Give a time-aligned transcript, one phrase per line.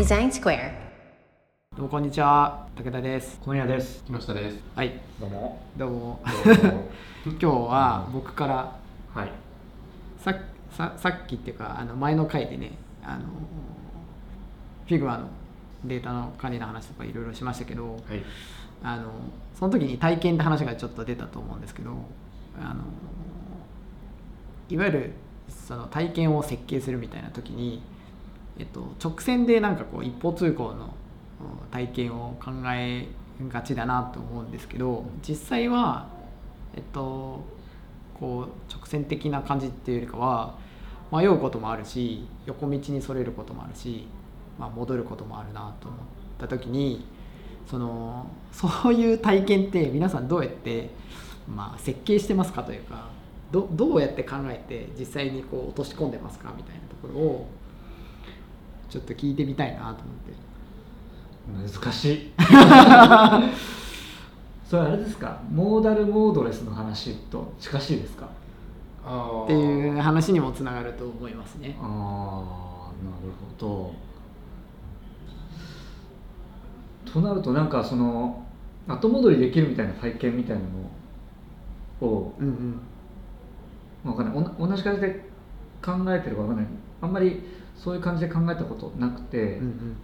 [0.00, 4.02] デザインスクエアどうもこんにちは武田です今夜です。
[4.06, 4.56] 木下です。
[4.74, 5.60] はいどうも。
[5.76, 6.88] どうもどうも
[7.28, 8.78] 今日は僕から
[9.12, 9.30] はい。
[10.16, 10.34] さ
[10.70, 13.24] ささっきっていうかあの前の回でねあの
[14.86, 15.28] Figma の
[15.84, 18.22] データの管理の話とかいろいろしましたけど、はい。
[18.82, 19.10] あの
[19.54, 21.90] その時に体験って話がちょっと出たと思うんですけど
[22.58, 22.84] あの
[24.70, 25.12] いわゆる
[25.50, 27.82] その体験を設計するみたいな時に、
[28.60, 30.94] えっと、直線でなんかこう一方通行の
[31.70, 33.08] 体験を考え
[33.48, 36.08] がちだなと思うんですけど実際は、
[36.76, 37.42] えっと、
[38.12, 40.58] こう直線的な感じっていうよりかは
[41.10, 44.06] 迷うこともあるし横道にそれることもあるし、
[44.58, 46.00] まあ、戻ることもあるなと思っ
[46.38, 47.06] た時に
[47.66, 50.90] そのそういう体験って皆さんどうやって、
[51.48, 53.08] まあ、設計してますかというか
[53.50, 57.46] どどうやって考えて実際にこう落とし込んでますかみたいなところを
[58.90, 59.96] ちょっと聞いてみたいなと思っ
[61.64, 61.70] て。
[61.82, 62.32] 難しい。
[64.68, 65.40] それあれですか？
[65.50, 68.28] モーダルモードレスの話と近しいですか？
[69.04, 71.76] あっていう話にもつながると思いますね。
[71.80, 73.92] ああ、なるほど。
[77.12, 78.44] となるとなんかその
[78.86, 80.62] 後戻りできるみたいな体験みたいな
[82.02, 82.46] のをうん
[84.04, 85.28] うんわかんない同じ感じで
[85.84, 86.66] 考えてるかわかんない
[87.00, 87.42] あんまり
[87.76, 89.96] そういう感じで考えたことなくて、うんうん。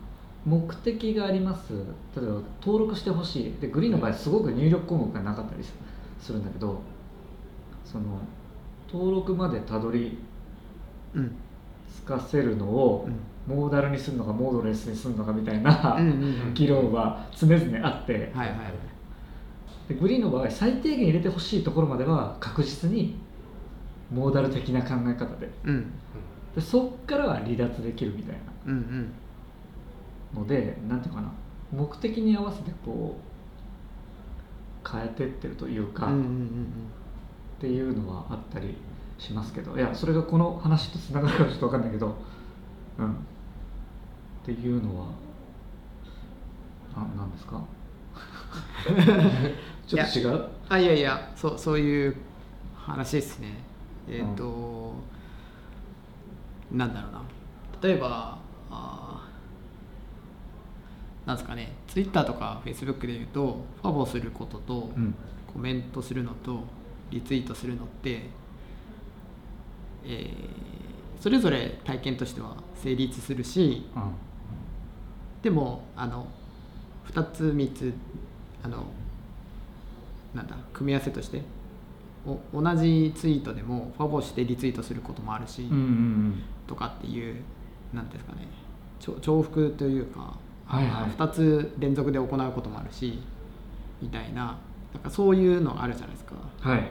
[0.47, 1.72] 目的があります。
[1.72, 3.55] 例えば登録してほしい。
[3.61, 5.75] でグリーンの場合すごく入力項目がなかったりす
[6.20, 6.80] するんだけど
[7.84, 8.05] その
[8.92, 10.19] 登録までたどり
[11.14, 11.36] うん
[12.05, 13.16] 着かせるのをうん。
[13.47, 15.97] モーダルにするのかモードレスにするのかみたいな、
[16.53, 18.58] 議論は常々あって、はいはい。
[19.88, 23.16] でグリーンの場合最低限入れてほしいところまでは確実に
[24.12, 25.92] モーダル的な考え方でうん
[26.57, 28.41] でそっからは離脱できるみたいな。
[28.67, 29.12] うん
[30.35, 30.41] うん。
[30.43, 31.31] のでなんていうかな。
[31.73, 33.17] 目的に合わせてこ
[34.84, 36.66] う変えてってるというか、うんうんうっん
[37.61, 38.77] ていうのはあったり
[39.19, 39.77] しますけど。
[39.77, 42.15] いやそれがこの話とつながるかちょっと分かんないけど。
[42.99, 43.12] うん。
[43.12, 43.15] っ
[44.45, 45.06] ていうのは
[46.97, 47.61] ななんですか？
[49.87, 50.49] ちょっと違う？
[50.69, 52.16] あいやいやそうそういう
[52.75, 53.59] 話ですね。
[54.09, 54.95] えっ、と、
[56.72, 57.22] なんだろうな。
[57.82, 58.38] 例えば
[58.71, 61.72] あーなんですかね。
[61.88, 65.15] ツイッターとかフェイスブックで言うとファボすることと、うん。
[65.53, 66.65] コメントするのと
[67.10, 68.28] リツイートするのって、
[70.04, 70.77] えー
[71.19, 74.03] それぞれ体験としては成立するしうん。
[75.43, 76.27] でもあの
[77.10, 77.94] 2つ3つ
[78.62, 78.84] あの
[80.34, 81.43] なんだ組み合わせとしてお
[82.53, 87.37] 同じツイートでもファボしてリツイートすることもあるし、うんうんとかっていう
[87.92, 88.48] なんていうんですかね。
[89.20, 90.36] 重複というか、
[90.66, 91.10] はいはい。
[91.10, 93.20] 2つ連続で行うこともあるし
[94.03, 94.59] みたいな
[94.92, 96.34] なんかそういうのがあるじゃないですか。
[96.65, 96.88] うんはい。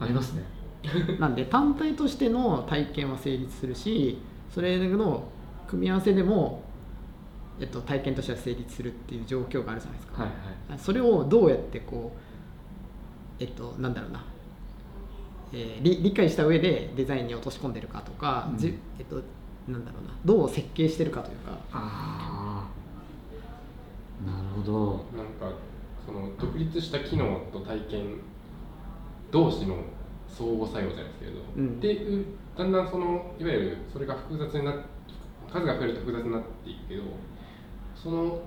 [0.00, 0.44] ありますね。
[1.18, 4.18] なんで単体としての体験は成立するし
[4.48, 5.24] それの
[5.66, 6.62] 組み合わせでも、
[7.60, 10.32] えっと、体験としては成立するっていう状況があるじゃないですか、はい
[10.70, 10.78] はい。
[10.78, 12.27] それをどうやってこう
[13.40, 14.24] えっとなんだろうな、
[15.52, 18.58] えー理理解した上でデザインに落とし込んでるかとか、うん。
[18.58, 19.22] じえっと
[19.68, 20.14] なんだろうな。
[20.24, 21.58] どう設計してるかというか。
[21.72, 22.68] あ
[24.24, 25.04] あなるほど。
[25.16, 25.56] なんか
[26.04, 28.20] その独立した機能と体験
[29.30, 29.76] 同士の
[30.28, 31.68] 相互作用じゃないですけれど、うん。
[31.68, 34.74] っていうだんだんそのいわゆるそれが複雑になっ
[35.52, 37.02] 数が増えると複雑になっていくけど
[37.94, 38.40] その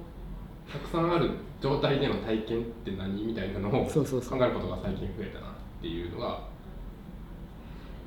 [0.72, 4.44] たくさんある状態での体験って何みたいなのを考そうそうそう。
[4.44, 6.42] えることが最近増えたなっていうのが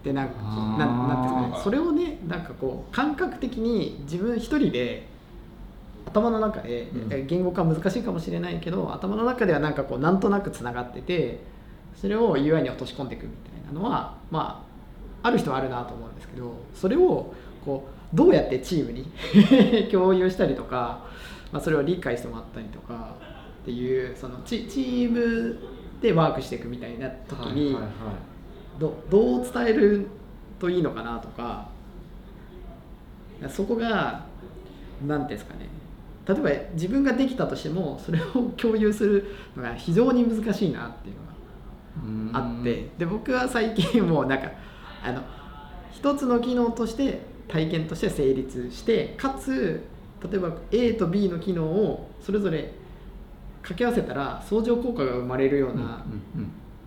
[0.03, 5.07] でなんかなんなんていうんですかねそれをねなんかこう感覚的に自分一人で
[6.07, 7.13] 頭の中で、うん。
[7.13, 11.41] え言語化難しいかもしれないけど頭の中ではなんかこうなんとなくつながってて
[11.97, 14.65] それを UI に落とし込んでいくみたいなのはま
[15.23, 17.33] あある人はあるなと思うんですけどそれを
[17.65, 19.07] こうどうやってチームに
[19.91, 21.07] 共有したりとか、
[21.51, 23.15] まあ、それを理解してもらったりとか
[23.65, 25.59] っていうそのチチーム
[26.03, 27.75] でワークしていくみたいな時に、
[28.79, 30.07] どどう伝える
[30.59, 31.71] といいのかなとか
[33.49, 34.27] そこが
[35.07, 35.69] 何ていうんですかね。
[36.27, 42.91] 例えば自分ができたとしてもそれを共有するのが非常に難しいなっていうのがあって。
[42.99, 44.51] で僕は最近もうなんか
[45.03, 45.23] あの
[45.91, 49.83] 一つの機能として体験として成立してかつ
[50.31, 52.73] 例えば A と B の機能をそれぞれ
[53.65, 56.05] 掛け合わせたら相乗効果が生まれるような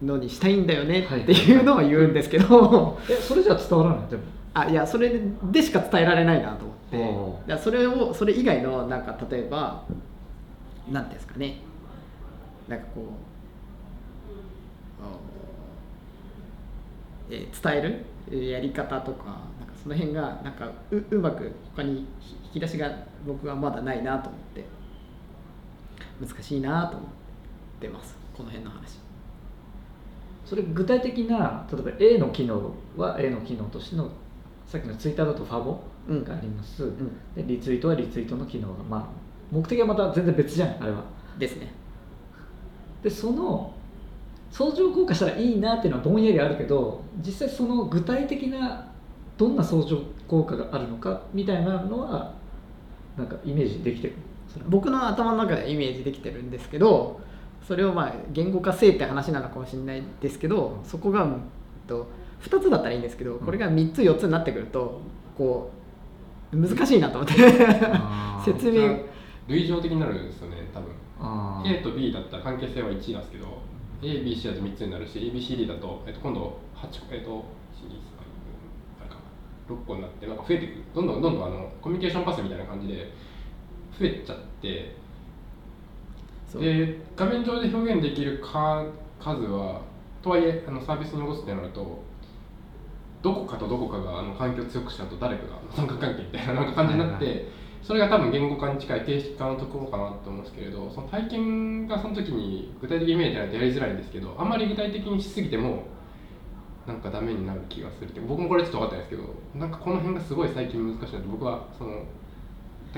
[0.03, 4.07] のにしたいんだよねっていうのを言うんですけど、 えそれじゃ伝わらない？
[4.09, 4.24] でも。
[4.53, 5.19] あいやそれ
[5.51, 7.57] でしか伝えられないなと思って。
[7.57, 9.83] それをそれ以外のなんか例えば
[10.91, 11.57] なんていうんですかね。
[12.68, 13.03] なんかこう
[17.33, 18.06] えー伝える？
[18.30, 22.06] えーやり方とかなんかその辺がなんかううまく他に
[22.45, 22.89] 引き出しが
[23.25, 24.65] 僕はまだないなと思って
[26.19, 27.10] 難しいなと思っ
[27.80, 28.18] てます。
[28.36, 29.00] この辺の話。
[30.46, 34.10] それ具体的な例えば A の機能は A の機能としての
[34.66, 36.24] さっきのツイッターだとファボうん。
[36.24, 36.96] があります、ん。
[37.36, 39.06] でリツイートはリツイートの機能がまあ
[39.52, 41.04] 目的はまた全然別じゃんあれは。
[41.38, 41.74] ですね。
[43.04, 43.74] でその
[44.50, 48.88] 相乗効果したらいいなっていうのはぼんやりあるけど実際その具体的な
[49.38, 52.34] どんな相乗効果があるのかみたいなのは
[53.18, 54.16] なんかイメージできてる
[54.67, 57.19] 僕の頭の中ではイメージできてるんですけど
[57.67, 61.41] それをまあ言語化せえって話なのかもしれないですけどそこが、うん
[61.88, 62.07] と、
[62.44, 65.01] 2つだったらいいんですけどこれが3つ4つになってくると
[65.38, 65.71] こ
[66.53, 67.35] う難しいなと思って。
[68.45, 69.05] 説明。
[69.47, 70.91] 類似的になるんですよね多分。
[71.65, 73.45] A と B だったら関係性は1なんですけど
[74.01, 77.45] ABC だと3つになるし ABCD だと、えっと、今度8えっと
[78.99, 79.75] あれかな。
[79.75, 80.71] 6個になってなんか増えていく。
[80.94, 83.11] どんどんどんどんあのコミュニケーションパスみたいな感じで
[83.99, 84.95] 増えちゃって
[86.59, 88.85] で画面上で表現できるか
[89.19, 89.81] 数は
[90.21, 92.03] とはいえあのサービスに起こすってなると
[93.21, 97.45] どこかとどこかがあの環境を強くしちゃうと誰かが三角関係みたいななんか感じになって、はい
[97.88, 105.83] それが多分言語化に近い形式化のところかなと思うんですけれどその体験がその時に具体的に見えてないとやりづらいんですけどあんまり具体的にしすぎても
[106.85, 109.23] なんかダメになる気がするって僕もこれちょっと分かったんですけど
[109.55, 112.03] なんかこの辺がすごい最近難しいなって僕はその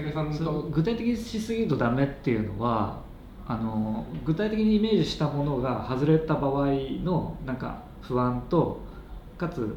[0.01, 3.01] 武井さんそのと具体的にしすぎるとダメっていうのは
[3.47, 6.67] あの具体的にイメージしたものが外れた場合
[7.03, 8.79] のなんか不安と
[9.37, 9.75] かつ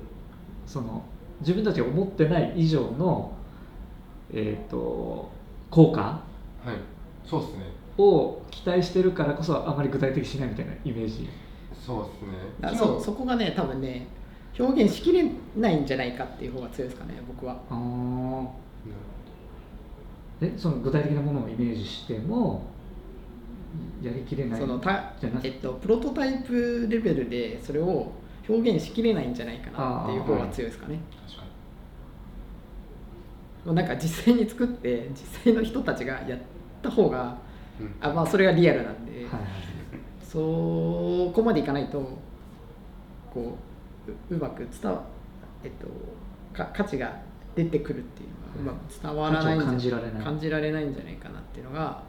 [0.67, 1.03] その
[1.41, 3.33] 自分たちが思ってない以上の、
[4.33, 5.31] えー、と
[5.71, 6.77] 効果はい。
[7.29, 7.65] そうですね。
[7.99, 11.29] を期待してるからこそあまり具体的にしないみたいなイメージ。
[11.85, 12.05] そう
[12.63, 12.79] ですね。
[12.79, 14.07] そうそこがね多分ね
[14.59, 17.59] 表現しきれないんじゃないかっていう方が強いですかね僕は。
[17.71, 18.47] あー
[20.43, 22.65] えその具体的なものをイメージしても
[24.03, 25.13] やりきれないそのた
[25.43, 28.13] えっと、プロトタイプレベルでそれを
[28.49, 30.99] 表現しきれないんじゃないかなっていう方が強いですかね。
[31.27, 31.49] 確かに。
[33.67, 36.39] もうなんか実際に作って実際の人たちがやっ
[36.83, 37.39] た方が
[37.81, 37.95] うん。
[38.01, 39.29] あまあそれがリアルなんで、はい。
[40.23, 42.19] そこまでいかないと
[43.33, 43.57] こ
[44.31, 45.05] うううまく伝わ
[45.63, 45.87] えっと
[46.53, 47.17] か価値が
[47.55, 50.25] 出てくるっていうのがうまく伝わらないんじゃ感じられない。
[50.25, 52.03] 感じられないんじゃないかなっていうのが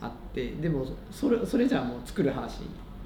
[0.00, 2.60] あってでもそれそれじゃあもう作る話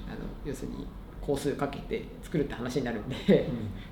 [0.07, 0.87] あの要するに
[1.21, 3.49] 工数かけて作るって話になるんで、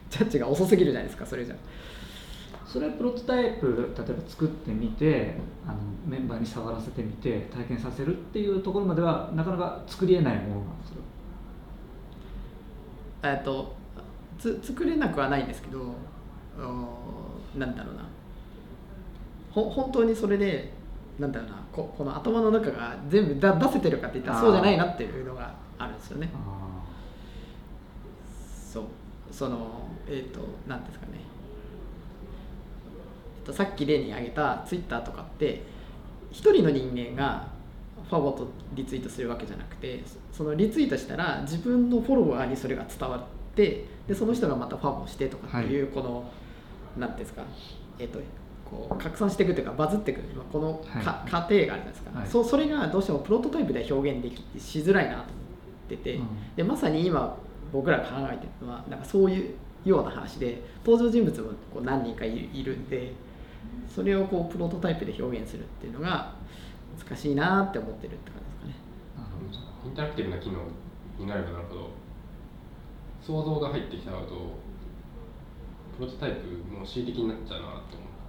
[0.08, 1.56] ジャッジが遅すぎるじゃないですかそれじゃ。
[2.66, 5.34] それはプロトタイプ例えば作ってみて
[5.66, 10.96] あのメンバーに触らせてみて体験させるっていうところまではなかなか作りえないものなんですよ。
[13.22, 13.74] えっと
[14.38, 15.88] つ作れなくはないんですけどうん
[17.58, 18.02] なんだろうな。
[19.50, 20.72] ほ本当にそれで
[21.18, 21.56] なんだろうな。
[21.72, 26.30] ここの頭の中が全部だ出せてるかって言ったらそうじゃないなっていうのがあるんですよね。
[26.34, 26.82] あ
[28.72, 28.84] そう。
[29.30, 31.12] そのえっ、となんですかね、
[33.40, 35.62] えっと、さっき例に挙げたツイッターとかって
[36.30, 37.48] 一人の人間が
[38.08, 46.30] ファボとリツイートするわけじゃなくてそのリツイートしたら自分のフォロワーにそれが伝わってでその人がまたファボしてとかっていうこの、
[46.98, 47.42] なんていうんですか？
[47.98, 48.18] えっ、と
[48.68, 50.18] こう拡散していくというかバズっていく。
[50.36, 51.30] まあこのか、はい。
[51.30, 52.28] 過程があるじゃないですか、はい。
[52.28, 55.26] そそれがどうしてもプロトタイプでは表現できしづらいなと思っ
[55.88, 56.26] てて、うん。
[56.56, 57.36] でまさに今
[57.72, 63.12] 僕らが考えてるのはなんかそういうような話で登場人物もこう何人かいるんで
[63.88, 66.34] それをこうプロトタイプで表現するっていうのが
[67.06, 68.74] 難しいなって思ってるって感じで
[69.54, 69.68] すかね。
[69.86, 70.58] インタラクティブな機能
[71.18, 71.90] になればなるほど
[73.22, 74.16] 想像が入ってきたと
[75.98, 77.82] プロトタイプも恣意的になっちゃうなと思っ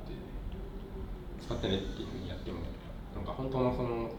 [0.10, 0.14] て
[1.46, 2.58] 使ってねっていうふうにやっても
[3.16, 4.10] なんか本当のその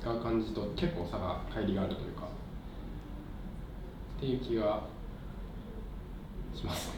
[0.00, 2.28] 使う感じと結構差が乖離があるというか
[4.16, 4.84] っていう気が
[6.54, 6.92] します。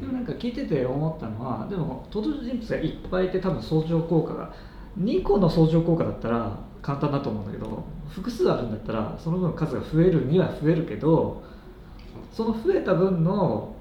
[0.00, 4.54] でもなんか聞いてて思ったのはでも登場人物がいっぱいいて多分相乗効果が
[4.98, 11.42] 2個の相乗効果だったら簡単だと思うんだけど複数あるんだったらその分数が増えるには増えるけど
[12.32, 13.75] その増えた分の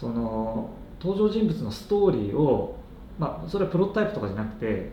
[0.00, 2.74] その登場人物のストーリーを
[3.18, 4.90] まあそれはプロトタイプとかじゃなくて、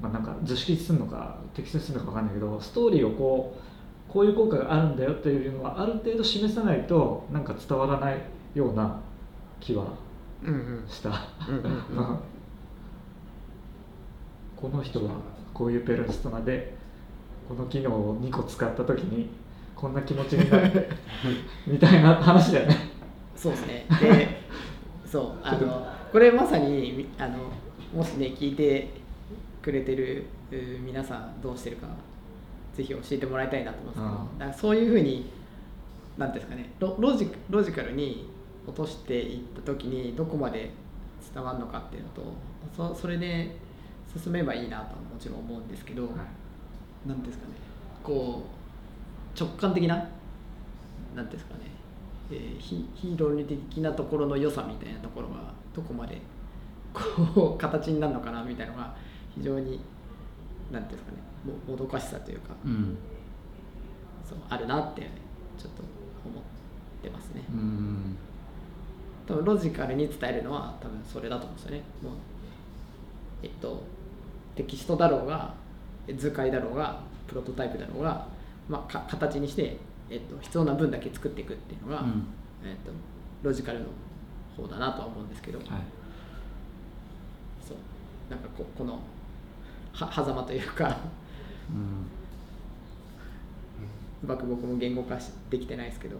[0.00, 3.54] まあ、なんか図式するのか適切にするのか分かんないけどストーリーをこ
[4.08, 8.22] うこういう効果があるんだよっていうのはある程度示さないとなんか伝わらない
[8.54, 8.98] ような
[9.60, 9.84] 気は
[10.88, 11.10] した、
[14.56, 15.10] この人は
[15.52, 16.74] こういうペルソナで
[17.46, 19.28] この機能を2個使った時に
[19.76, 20.88] こんな気持ちになって
[21.66, 22.87] みたいな話だよね
[23.38, 23.86] そうですね。
[24.00, 24.28] で
[25.06, 27.38] そうあのこれまさにみあの
[27.94, 28.90] もしね聞いて
[29.62, 31.86] くれてるう皆さんどうしてるか
[32.74, 34.38] ぜひ教えてもらいたいなと思うんですけど、うん。
[34.38, 35.30] だからそういうふうに
[36.16, 38.28] なんていうんですかねロロジロジカルに
[38.66, 40.70] 落としていった時にどこまで
[41.32, 42.22] 伝わるのかっていうのと
[42.76, 43.56] そそれで
[44.16, 47.52] 進めばいいなとはもちろん思うんですけど、なんていうんですかね
[48.02, 48.42] こ
[49.36, 50.10] う直感的ななんて
[51.20, 51.70] いうんですかね、
[52.30, 56.20] えーヒヒーロー的なところの良さみたいなところがどこまで
[56.92, 58.94] こう形になるのかなみたいなのが
[59.34, 59.80] 非常に
[60.70, 61.18] なんていうんですかね
[61.66, 62.98] ももどかしさというか、うん
[64.28, 65.00] そうあるなって
[65.56, 65.82] ちょっと
[66.22, 66.42] 思っ
[67.02, 67.42] てますね。
[67.50, 68.16] うん
[69.26, 71.82] 多分ロジカルに伝えるのは多分それだと思うんですよね。
[72.02, 72.12] もう
[73.42, 73.82] えっと
[74.54, 75.54] テキストだろうが
[76.16, 78.26] 図解だろうがプロトタイプだろうが、
[78.68, 79.76] まあ、か形にして、
[80.10, 82.26] えっと、必要な分だけ作っていくっていうのが、うん。
[82.64, 82.92] えっと、
[83.42, 83.86] ロジカルの
[84.56, 85.68] 方だなとは思うんですけど、はい。
[87.66, 87.76] そう。
[88.30, 89.00] なんかここの
[89.92, 90.98] は狭間というか
[91.70, 92.06] うん。
[94.22, 96.16] うまく僕も言語化しできてないですけど。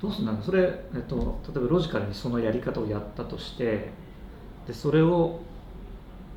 [0.00, 0.42] どうすんだろう。
[0.42, 0.62] それ、
[0.94, 3.90] えっと、例えばロジカルにそのやり方をやったとして
[4.66, 5.40] でそれを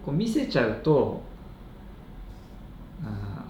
[0.06, 1.22] こう見せちゃうと
[3.04, 3.49] あー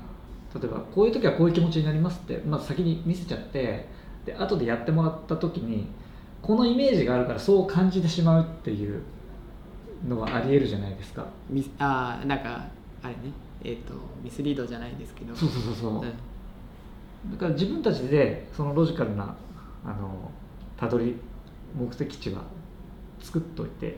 [0.55, 3.87] 例えばこういう時はこういう気持ちになりますってまず先に見せちゃって
[4.25, 5.87] で後でやってもらった時に
[6.41, 9.01] このイメージがあるからそう感じてしまうっていう
[10.07, 11.25] のはありえるじゃないですか。
[11.49, 12.65] ミスあーなんか
[13.03, 13.19] あれね。
[13.61, 15.35] えっ、とミスリードじゃないですけど。
[15.35, 15.91] そうそうそうそう。
[15.95, 16.01] うん。
[16.01, 19.35] だから自分たちでそのロジカルな
[19.83, 20.31] あの
[20.77, 21.17] たどり
[21.77, 22.43] 目的地は
[23.21, 23.97] 作っといて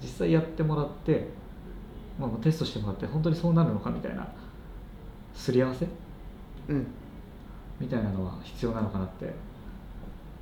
[0.00, 1.28] 実際やってもらって、
[2.18, 4.28] まあ、まあテストしてもらって本当にそうなるのかみたいな
[5.34, 5.86] すり合わせ？
[6.68, 6.86] うん。
[7.80, 9.32] みたいなのは必要なのかなって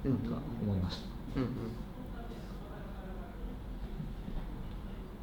[0.04, 0.12] うん。
[0.24, 1.02] なんか思いまし
[1.34, 1.40] た。
[1.40, 1.50] うんうん。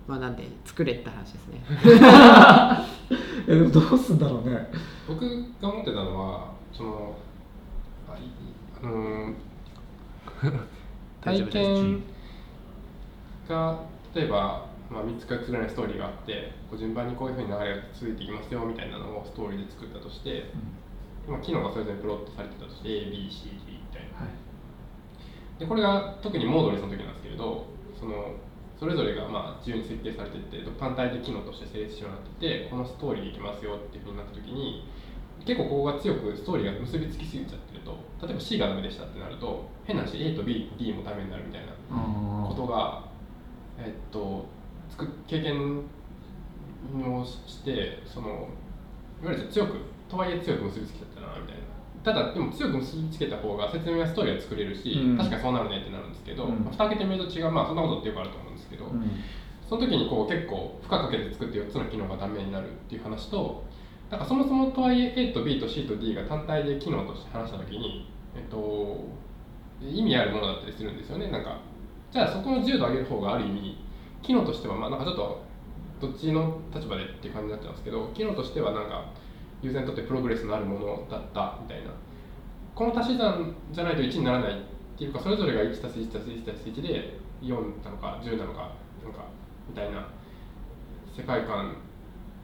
[0.07, 1.61] まあなんで作れって話ですね。
[3.47, 4.71] えでもどうすんだろうね。
[5.07, 5.21] 僕
[5.61, 7.15] が思ってたのはその
[8.07, 8.21] あい
[8.83, 9.35] あのー
[11.21, 12.03] 体験
[13.49, 13.79] が
[14.13, 20.45] 例えば、まあ、3つか4つぐらいのストーリーがあってこう順番にこういうふうに流れが続いていきますよみたいなのをストーリーで作ったとして、
[21.27, 24.25] まあ、機能がそれぞれプロットされてたとして ABCD みたいな。
[24.25, 24.45] はい。
[25.59, 28.35] でこれが特にモードレスの時なんですけれどその
[28.77, 34.85] それぞれがまあ自由に設計されていて単体で機能として成立しようになっててこのストーリーでいきますよっていうふうになった時に
[35.45, 43.05] 結構ここが強くストーリーが結びつきすぎちゃってると例えば C がダメでしたってなると変な話 A と BD もダメになるみたいなあことが
[43.77, 44.45] えっと
[45.27, 45.83] 経験
[47.11, 48.47] をしてその
[49.23, 49.73] いわゆる強く
[50.09, 51.65] とはいえ強く結びつけちゃったなみたいな。
[52.03, 55.17] ただでも強く結びつけた方が説明やストーリーは作れるし、うん。
[55.17, 56.63] 確かにそうなるねってなるんですけど、うん。
[56.63, 59.11] まあ蓋開けてみると違うまあそんなことってよくあると思うんですけど、ーうん。
[59.67, 63.63] その時にこう結構負荷かけて作って4つの機能がダメになるっていう話と
[64.11, 69.07] なんかそもそもとはいえ A と B と C と D が単体で機能として話した時に、えっと、
[69.81, 71.31] 意味あるものだったりするんですよね。
[71.31, 71.59] なんか
[72.11, 73.77] じゃあそこの自由度を上げる方がある意味
[74.25, 75.43] 機能としてはまあなんかちょっと
[76.01, 79.05] どっちの立場でっていう感じになっちゃうんですけど機能としてはなんか
[79.61, 81.91] ユーザーにとってプログレスのあるものだったみたいな。
[82.75, 89.25] この足し算じゃないと1にならないっていうかそれぞれが 1+1+1+1 で4なのか10なのかなんか
[89.69, 90.05] みたいな
[91.15, 91.77] 世界観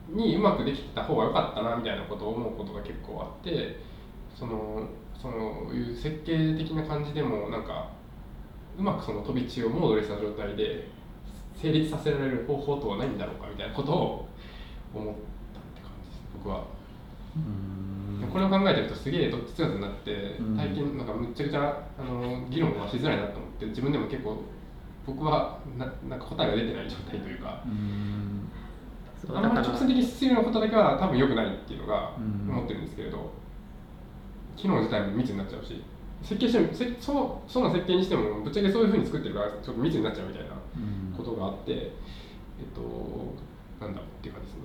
[0.08, 3.78] にうまくできた方が良かったなみたいなことを思うことが結構あって
[4.34, 4.88] その
[5.20, 5.32] そう
[5.74, 7.90] いう設計的な感じでもなんか
[8.78, 10.88] うまくその飛び地をモードレスな状態で
[11.60, 14.28] 成立させられる方法とはないんだろうかみたいなことを
[14.94, 15.14] 思っ
[15.54, 16.64] たって感じです僕は。
[17.36, 18.28] うん。
[18.32, 24.42] これを考えてるとすげえどっちつかずになってうん体験なんかむっちゃくちゃあの議論はしづらいなと思って自分でも結構
[25.06, 33.32] 僕はななんか答えが出てない状態というかうあんまり直線的に必要なことだけは多分良くないっていうのがうん思ってるんですけれど
[34.56, 35.82] 機能自体も密になっちゃうし
[36.22, 40.50] 設計してもせそうそうな設計にしてもぶっちゃけそういうふうに作ってるからちょっと密になっちゃうみたいな。
[40.76, 41.92] うんことがあって、え
[42.62, 42.82] っと、
[43.80, 44.60] なんだろうっていうかですね、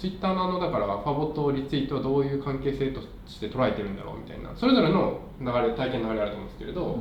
[0.00, 6.98] ツイッターのあのだからファボとリツイートはどういう関係性として捉えてるんだろうみたいな、それぞれの流れ、体験の流れあると思うんですけれど、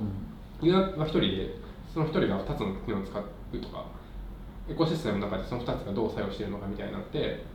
[0.61, 1.55] ユーザーは1人で、
[1.93, 3.85] その1人が2つの機能を使うとか、
[4.69, 7.45] エコシステムの中でその2つがどう作用しているのかみたいになって、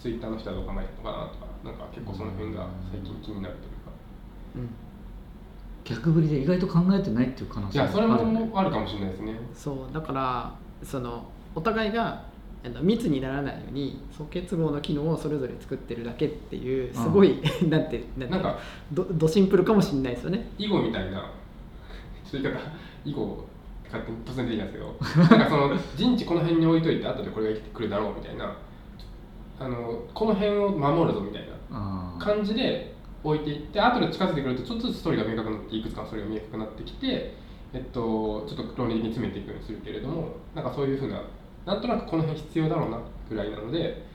[0.00, 3.92] ツイッターの人はどう考えてるのかなとか、なんか結構その辺が最近気になるというか。
[4.56, 4.89] うん
[5.90, 8.40] 逆振りで意外と考えてないっていう可能性いやそれあるよね。
[8.40, 9.34] もあるかもしれないですね。
[9.54, 10.54] そうだから
[10.84, 12.24] そのお互いが
[12.64, 18.58] あの密にならないように素結合の機能をそれぞれ作ってるだけっていうすごい、 なんてなんてなんか
[18.92, 20.46] どどシンプルかもしれないですよね。
[20.58, 21.30] 囲碁みたいな
[22.24, 22.60] ちょっと言い方
[23.04, 23.44] 囲碁
[23.86, 28.54] 勝手に突然出てきたんですけど なんかその陣地この辺に置いといて後でこれが生きてくるだろうみたいな
[29.58, 37.34] あのこの辺を守るぞみたいな感じで置いていって後で近づいてくるとちょっとずつストーリーが明確になっていくつかのストーリーが明確になってきて、
[37.74, 41.22] えっと、ちょっと論理的に詰めていくようにするけれどもなんかそういうふうな
[41.66, 42.98] なんとなくこの辺必要だろうな
[43.28, 44.06] ぐらいなので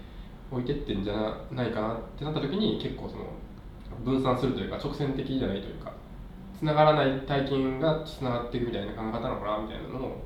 [0.52, 3.26] 置いてってんじゃないかなってなった時に結構その
[4.04, 5.94] 分散するというか直線的じゃないというか
[6.58, 10.24] つながらない体験がつながっていくみたいな考え方なのかなみたいなのを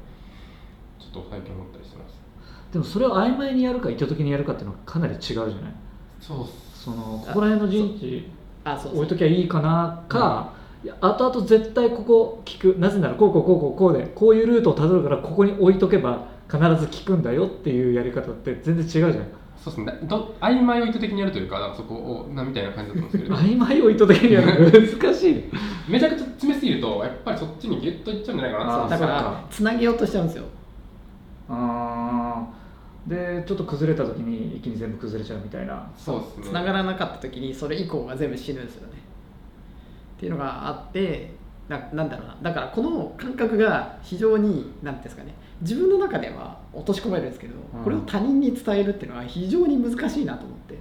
[1.00, 2.16] ちょっと最近思ったりしてます。
[2.72, 5.56] でもそれを曖昧にやるか意図的にやるかっていうのはかなり違うじゃない？
[6.22, 8.30] そうそのここら辺の陣地
[8.64, 8.98] あそうそう。
[8.98, 12.80] 置いときゃいいかなか、いや後々絶対ここ聞く。
[12.80, 19.30] なぜならこうこうこうこうこうでこういうルートをたどるからここに置いとけば必ず聞くんだよっていうやり方って全然違うじゃない
[19.64, 20.08] そうですね。
[20.08, 23.36] ど曖昧を意図的にやるというかそこをなみたいな感じだと思うんですけど。
[23.36, 25.44] 曖昧を意図的にやるの難しいね。
[25.90, 30.46] めちゃくちゃ詰めすぎるとやっぱりそっちにギュッといっちゃうんじゃないかなだからつなげようとしちゃうんですよ。
[31.50, 32.59] あー
[33.10, 35.90] でちょっと崩れた時に一気に全部崩れちゃうみたいな。
[35.98, 36.44] そうですね。
[36.44, 38.94] つながらなかった時にそれ以降が全部死ぬんですよね。
[40.18, 41.32] っていうのがあって
[41.68, 42.38] ななんだろうな。
[42.44, 45.34] だからこの感覚が非常に何ていうんですかね。
[45.62, 47.84] 自分の中では落とし込めるんですけど、うん。
[47.84, 50.78] これを他人に伝えるっていうのは非常に難しいなと思って。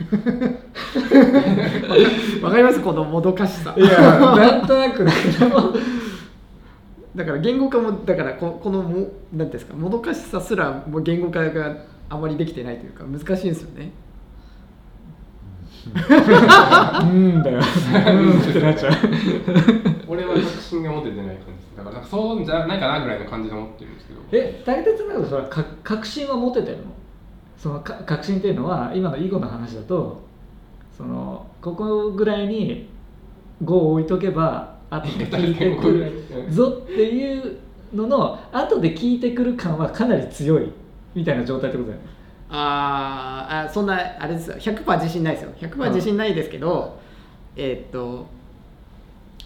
[2.40, 2.80] わかります？
[2.80, 3.74] このもどかしさ。
[3.76, 3.88] いや
[4.18, 5.74] なんとなくだけど
[7.14, 11.76] だから言語化もだからここのもなんていうんですかもどかしさすらもう言語化が
[12.08, 13.92] あまりできてないというか難しいんですよね。
[15.86, 17.42] うん。
[17.42, 17.58] だよ。
[17.58, 18.92] うんってなっちゃう。
[20.06, 21.76] 俺は確信が持ててない感じ。
[21.76, 24.20] だからなんかそうじゃないかなぐらいの感じで思ってるんですけど。
[24.32, 26.84] え大鉄の中でそれはか確信は持ててるの？
[27.56, 30.22] そのか確信っていうのは今の囲碁の話だと
[30.96, 32.88] そのここぐらいに
[33.62, 37.58] 5を置いとけば後で聞いてくるぞっていう
[37.94, 40.70] のの後で聞いてくる感はかなり強い
[41.14, 42.08] みたいな状態ってことだよね。
[42.50, 44.56] あーあそんなあれですよ。
[44.56, 45.52] 100%自信ないですよ。
[45.60, 46.98] 100%自信ないですけど、
[47.56, 48.26] えーっと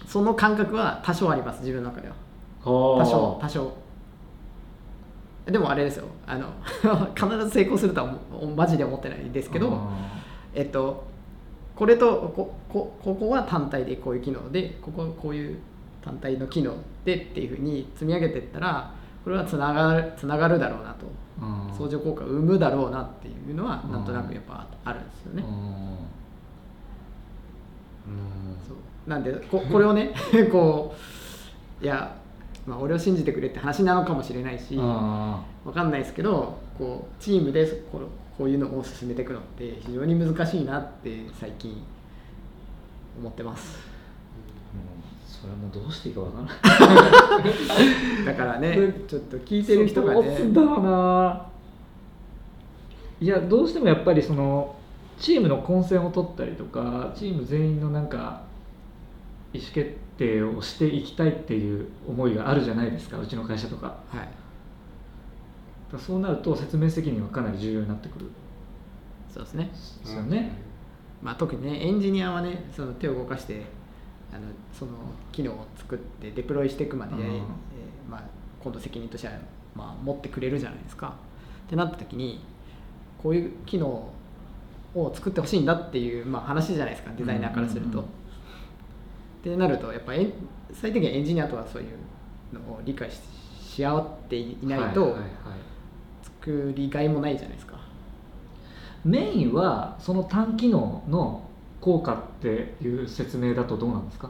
[0.07, 2.15] その感覚は多少あります自分の中では。
[2.63, 3.71] 多少多少。
[5.45, 6.05] でもあれですよ。
[6.25, 6.47] あの
[7.15, 8.19] 必ず成功するとはも
[8.55, 10.21] マジで思ってないですけどあ
[10.55, 11.03] えっと
[11.75, 15.59] これとここここは単体でこういう機能でここはこういう
[16.03, 21.05] 単体の機能でっていうふうに積み上げていったらこれはつながるつながるだろうなと。
[21.77, 25.43] 相乗効果を生むだろうなっていうのはなんとなくやっぱあるんですよね。
[28.65, 29.09] そう。
[29.09, 30.13] なんでここれをね
[30.51, 30.95] こ
[31.81, 32.15] ういや、
[32.65, 38.01] まあ、俺を信じてくれって話なのかもしれないしあわかんないですけどこうチームでこう
[38.37, 41.83] こういうのを進めていくのって非常に難しいなって最近
[43.17, 43.95] 思ってます。
[45.25, 48.25] それはもうどうしていいかわからない。
[48.25, 51.45] だからねでちょっと聞いてる人がどうすんだねろうな
[53.21, 54.75] いやどうしてもやっぱりその
[55.17, 58.41] チームの混戦を取ったりとかチーム全員のなんか
[59.53, 64.44] 意思決定をしていきたいっていう思いがあるじゃないですかうちの会社とかはいら
[65.97, 68.25] そうなると説明責任はかなり重要になってくる。
[69.29, 69.69] そうですね。
[70.03, 70.51] ですよね、
[71.21, 73.63] まあ、特にねエンジニアはねその手を動かして
[74.31, 74.41] あの
[74.73, 74.91] その
[75.31, 77.21] 機能を作ってデプロイしていくまで、うん。
[77.21, 77.41] えー
[78.09, 78.23] まあ、
[78.63, 79.33] 今度責任としては、
[79.75, 81.15] まあ、持ってくれるじゃないですか。
[81.67, 82.41] ってなった時に
[83.21, 84.09] こういう機能
[84.93, 88.01] を作ってほしいんだっていう、まあ、話じゃないですかデザイナーからすると。
[88.01, 88.03] っ
[89.43, 90.33] てなるとやっぱり
[90.71, 91.89] 最低限エンジニアとはそういう
[92.53, 93.19] のを理解し
[93.75, 95.29] し合っていないとはいはいはい
[96.45, 97.75] 作りがいもないじゃないですか。
[99.03, 101.43] メインはその単機能の
[101.81, 104.29] 効果っていう説明だとどうなんですか？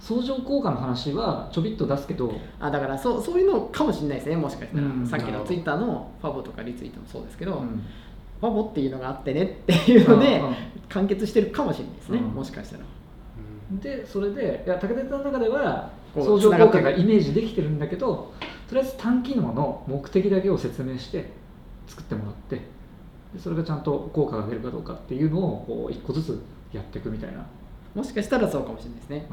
[0.00, 2.32] 相乗効果の話はちょびっと出すけど。
[2.58, 7.82] あだからそうそういうのかもしれないですねもしかしたら、うんさっきのツイッターのファボとかリツイートもそうですけど、うん。
[8.40, 10.54] ファボっていうのがあってねっていうのでうんうん。
[10.88, 12.24] 完結してるかもしれないですね、うん。
[12.26, 12.84] もしかしたら。
[13.80, 18.32] でそれでいや武田さんの中では相乗効果がイメージできてるんだけど
[18.68, 21.30] とりあえず単機能の目的だけを説明して
[21.86, 22.56] 作ってもらって
[23.34, 26.42] でそれがちゃんと効果が出るかどうかっていうのをこう一個ずつ
[26.72, 27.44] やっていくみたいな、
[27.94, 29.28] もしかしたらそうかもしれないですね。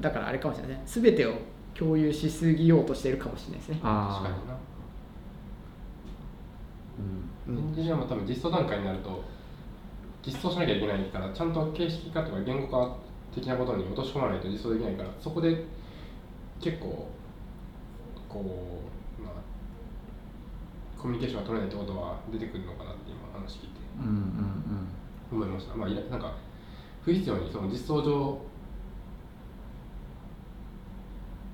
[0.00, 0.82] だからあれかもしれないね。
[0.86, 1.32] 全てを
[1.74, 3.80] 共有しすぎようとしてるかもしれないですね。
[3.82, 4.56] あ確かにな。
[7.48, 7.68] うん。
[7.68, 9.22] エンジニアも多分実装段階になると
[10.24, 12.96] 実装しなきゃいけないからちゃんと形式化とか言語化
[13.34, 15.64] 的なことに落とし込まないと実装できないからそこで
[16.60, 17.08] 結構
[18.28, 18.82] こ
[19.18, 23.72] うまあコミュニケーションが取れないってことは出てくるのかなって今話聞いて。
[25.32, 25.74] 思いました。
[25.74, 26.34] まあなんか
[27.02, 28.38] 不必要にその実装上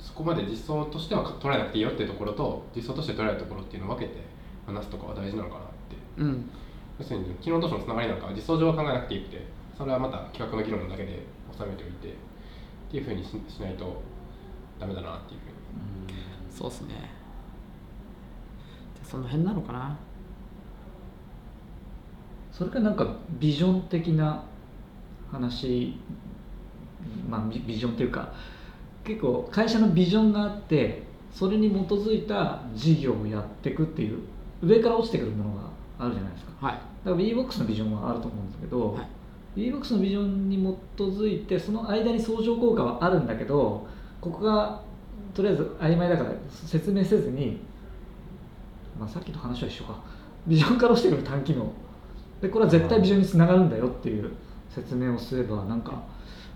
[0.01, 4.21] そこまで実装としては取らなくていいよっていうところと実装として取られるところっていうのを分けて
[4.67, 5.97] 話すとかは大事なのかなって。
[6.19, 6.51] うん。
[6.99, 11.23] 要するに機能同士のつながりなんかは実装上は考えなくていいくてそれはまた企画の議論だけで
[11.59, 12.13] 収めておいてっ
[12.91, 14.01] ていうふうにししないと
[14.79, 16.19] ダメだなっていうふうに。
[16.51, 16.95] そうっすね。
[18.95, 19.99] じゃあその辺なのかな？
[22.53, 24.45] それからなんかビジョン的な
[25.33, 25.97] 話？
[27.29, 28.33] まあビビジョンっていうか
[29.05, 34.21] 結構会社のビジョンがあってそれに基づいた事業をやっていくっていう
[34.63, 35.63] 上から落ちてくるものが
[35.99, 36.67] あるじゃないですか。
[36.67, 36.75] はい。
[36.75, 39.09] だから WeBox のビジョンはあると思うんですけど、はい
[39.57, 40.57] WeBox のビジョンに
[40.97, 43.87] 基づいてその間に相乗効果はあるんだけど
[44.21, 44.81] ここが
[45.35, 47.61] とりあえず曖昧だから説明せずに、
[48.99, 50.03] まあ、さっきと話は一緒か。
[50.47, 51.71] ビジョンから落ちてくる単機能。
[52.41, 54.33] でこれは絶対ビジョンにつながるんだよっていう
[54.69, 56.03] 説明をすればなんか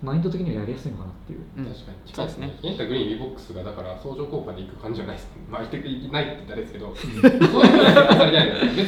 [0.02, 1.40] マインド的にはやりやすいのかなっていう。
[1.58, 1.64] うん。
[1.64, 2.12] 確かに。
[2.12, 2.58] そうですね。
[2.60, 5.26] ヒエンタグリーン V ボックスがだから相乗効果でいく感じじゃないです。
[5.26, 7.04] ねまあいてないって言ったらですけど 別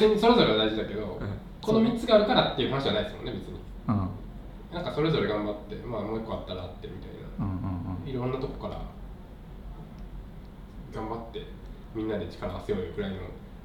[0.07, 1.21] にそれぞれは大事だけど、
[1.61, 3.49] この3つがあるからっていう話じゃないですもんね別に。
[3.51, 3.64] うんうん
[4.75, 7.45] なんかそれぞれ頑張ってまあもう1個あったらあってみたいな。
[7.47, 7.55] うんう
[8.07, 8.83] んいろんなとこから
[10.95, 11.47] 頑張って
[11.95, 13.17] みんなで力を合わせようよくらいの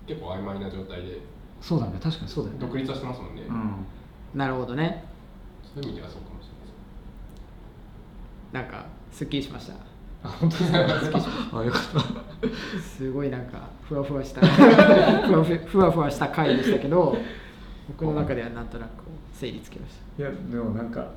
[0.08, 1.20] 結構曖昧な状態で
[1.62, 2.00] そうだね。
[2.02, 2.62] 確かにそうだよね。
[2.62, 3.86] 独立はしてますもんね、うん。
[4.34, 5.04] なるほどね。
[5.64, 6.46] そういう意味ではそうかもし
[8.54, 9.74] れないですなんかすっきりしました？
[10.24, 10.80] あ本当ですか？
[11.60, 12.00] あよかった。
[12.82, 17.18] すごいなんかふわふわしたふわふふわふわした回でしたけど
[17.90, 20.24] 僕の中ではなんとなく整理つきました。
[20.24, 21.08] いやでもなんか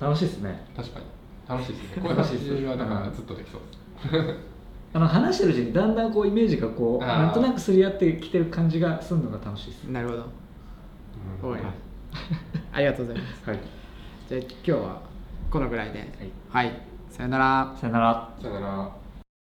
[0.00, 0.66] 楽しいですね。
[0.74, 1.06] 確かに。
[1.48, 2.02] 楽しいですね。
[2.02, 3.60] こういう話はだからずっとできそう
[4.10, 4.38] です。
[4.94, 9.84] あの話してるうちにだんだんこうイメージがこうなんとなくすり合ってきてる感じがするのが楽しいです。
[9.84, 10.26] なるほど。
[11.42, 11.50] うん。
[11.50, 11.74] わかりま
[12.72, 13.50] ありがとうございます。
[13.50, 13.58] はい。
[14.28, 15.02] じゃあ今日は
[15.50, 16.06] このぐらいで。
[16.48, 16.72] はい、
[17.10, 17.74] さよなら。
[17.76, 18.34] さよなら。
[18.40, 19.01] さよなら